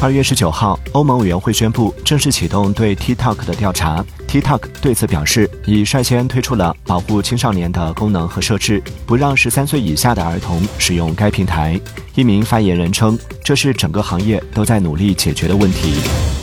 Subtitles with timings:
[0.00, 4.04] 二月十九号欧盟委员会宣布正式启动对 tiktok 的调查。
[4.28, 11.80] Tiktok 对此表示已率先推出了保护青少年的功能和设置不让十三岁以下的儿童使用该平台。
[12.14, 16.37] 一名发言人称这是整个行业都在努力解决的问题。